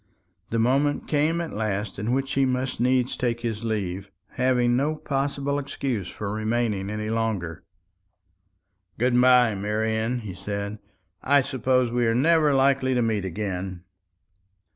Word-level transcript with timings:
The 0.49 0.57
moment 0.57 1.07
came 1.07 1.39
at 1.41 1.53
last 1.53 1.99
in 1.99 2.11
which 2.11 2.33
he 2.33 2.43
must 2.43 2.79
needs 2.79 3.15
take 3.15 3.41
his 3.41 3.63
leave, 3.63 4.09
having 4.29 4.75
no 4.75 4.95
possible 4.95 5.59
excuse 5.59 6.09
for 6.09 6.33
remaining 6.33 6.89
any 6.89 7.11
longer. 7.11 7.63
"Good 8.97 9.21
bye, 9.21 9.53
Marian," 9.53 10.21
he 10.21 10.33
said. 10.33 10.79
"I 11.21 11.41
suppose 11.41 11.91
we 11.91 12.07
are 12.07 12.15
never 12.15 12.51
likely 12.51 12.95
to 12.95 13.03
meet 13.03 13.25
again." 13.25 13.83